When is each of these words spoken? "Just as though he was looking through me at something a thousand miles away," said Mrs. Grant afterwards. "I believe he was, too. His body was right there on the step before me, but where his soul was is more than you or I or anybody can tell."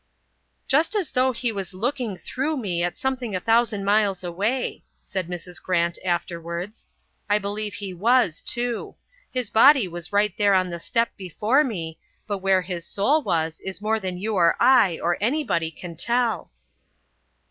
"Just 0.67 0.95
as 0.95 1.11
though 1.11 1.31
he 1.31 1.51
was 1.51 1.75
looking 1.75 2.17
through 2.17 2.57
me 2.57 2.81
at 2.81 2.97
something 2.97 3.35
a 3.35 3.39
thousand 3.39 3.85
miles 3.85 4.23
away," 4.23 4.83
said 5.03 5.27
Mrs. 5.27 5.61
Grant 5.61 5.99
afterwards. 6.03 6.87
"I 7.29 7.37
believe 7.37 7.75
he 7.75 7.93
was, 7.93 8.41
too. 8.41 8.95
His 9.31 9.51
body 9.51 9.87
was 9.87 10.11
right 10.11 10.35
there 10.39 10.55
on 10.55 10.71
the 10.71 10.79
step 10.79 11.15
before 11.17 11.63
me, 11.63 11.99
but 12.25 12.39
where 12.39 12.63
his 12.63 12.83
soul 12.83 13.21
was 13.21 13.61
is 13.63 13.79
more 13.79 13.99
than 13.99 14.17
you 14.17 14.33
or 14.33 14.55
I 14.59 14.97
or 15.03 15.19
anybody 15.21 15.69
can 15.69 15.95
tell." 15.95 16.49